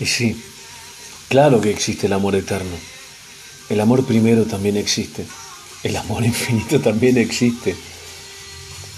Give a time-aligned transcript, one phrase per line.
[0.00, 0.42] Y sí,
[1.28, 2.76] claro que existe el amor eterno.
[3.68, 5.24] El amor primero también existe.
[5.82, 7.76] El amor infinito también existe.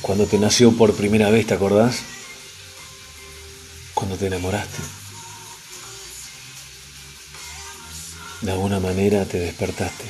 [0.02, 2.00] Cuando te nació por primera vez, ¿te acordás?
[3.94, 4.78] Cuando te enamoraste.
[8.42, 10.04] De alguna manera te despertaste.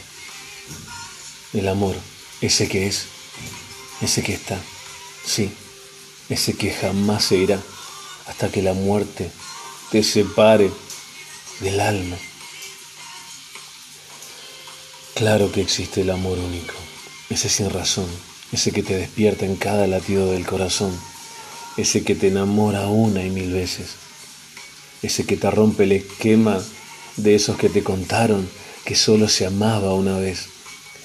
[1.53, 1.97] El amor,
[2.41, 3.07] ese que es,
[4.03, 4.59] ese que está,
[5.25, 5.51] sí,
[6.29, 7.59] ese que jamás se irá
[8.27, 9.31] hasta que la muerte
[9.91, 10.71] te separe
[11.61, 12.17] del alma.
[15.15, 16.75] Claro que existe el amor único,
[17.31, 18.07] ese sin razón,
[18.53, 20.99] ese que te despierta en cada latido del corazón,
[21.77, 23.97] ese que te enamora una y mil veces,
[25.03, 26.61] ese que te rompe el esquema
[27.17, 28.49] de esos que te contaron
[28.85, 30.47] que solo se amaba una vez.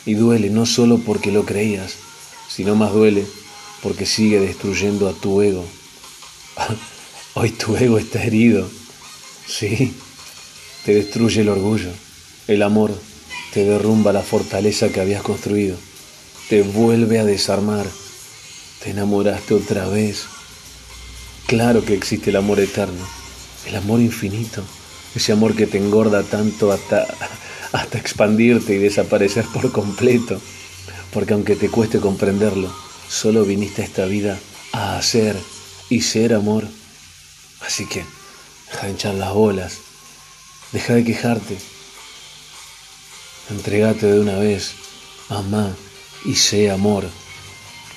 [0.06, 1.94] Y duele no solo porque lo creías,
[2.48, 3.26] sino más duele
[3.82, 5.66] porque sigue destruyendo a tu ego.
[7.34, 8.70] Hoy tu ego está herido.
[9.48, 9.94] Sí,
[10.84, 11.90] te destruye el orgullo,
[12.48, 12.94] el amor,
[13.54, 15.78] te derrumba la fortaleza que habías construido,
[16.50, 17.86] te vuelve a desarmar,
[18.84, 20.26] te enamoraste otra vez.
[21.48, 23.08] Claro que existe el amor eterno,
[23.66, 24.62] el amor infinito,
[25.16, 27.08] ese amor que te engorda tanto hasta,
[27.72, 30.42] hasta expandirte y desaparecer por completo,
[31.14, 32.74] porque aunque te cueste comprenderlo,
[33.08, 34.38] solo viniste a esta vida
[34.74, 35.38] a hacer
[35.90, 36.81] y ser amor.
[37.66, 38.06] Así que,
[38.72, 39.78] deja de hinchar las bolas,
[40.72, 41.58] deja de quejarte,
[43.50, 44.74] entregate de una vez,
[45.30, 45.76] amá
[46.26, 47.06] y sé amor.